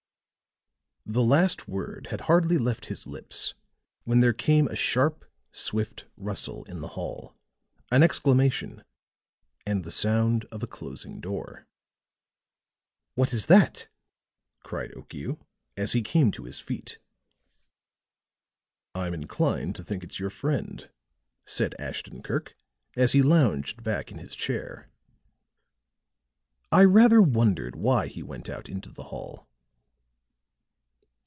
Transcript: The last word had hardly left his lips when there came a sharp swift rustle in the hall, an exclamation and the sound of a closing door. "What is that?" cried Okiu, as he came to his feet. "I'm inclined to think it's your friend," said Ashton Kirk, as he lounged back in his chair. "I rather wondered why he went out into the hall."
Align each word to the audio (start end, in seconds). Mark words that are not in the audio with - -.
The 1.03 1.23
last 1.23 1.67
word 1.67 2.07
had 2.09 2.21
hardly 2.21 2.57
left 2.57 2.85
his 2.85 3.05
lips 3.05 3.53
when 4.05 4.21
there 4.21 4.31
came 4.31 4.69
a 4.69 4.77
sharp 4.77 5.25
swift 5.51 6.05
rustle 6.15 6.63
in 6.65 6.79
the 6.79 6.89
hall, 6.89 7.35
an 7.91 8.01
exclamation 8.01 8.85
and 9.65 9.83
the 9.83 9.91
sound 9.91 10.45
of 10.53 10.63
a 10.63 10.67
closing 10.67 11.19
door. 11.19 11.67
"What 13.15 13.33
is 13.33 13.47
that?" 13.47 13.89
cried 14.63 14.91
Okiu, 14.91 15.45
as 15.75 15.91
he 15.91 16.01
came 16.01 16.31
to 16.31 16.45
his 16.45 16.61
feet. 16.61 16.97
"I'm 18.95 19.13
inclined 19.13 19.75
to 19.77 19.83
think 19.83 20.05
it's 20.05 20.19
your 20.19 20.29
friend," 20.29 20.89
said 21.45 21.75
Ashton 21.77 22.23
Kirk, 22.23 22.55
as 22.95 23.11
he 23.11 23.21
lounged 23.21 23.83
back 23.83 24.11
in 24.13 24.19
his 24.19 24.33
chair. 24.33 24.89
"I 26.71 26.85
rather 26.85 27.21
wondered 27.21 27.75
why 27.75 28.07
he 28.07 28.23
went 28.23 28.47
out 28.49 28.69
into 28.69 28.91
the 28.91 29.05
hall." 29.05 29.47